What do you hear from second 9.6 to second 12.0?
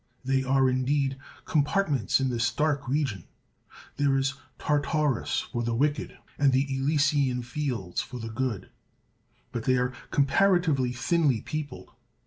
they are comparatively thinly peopled.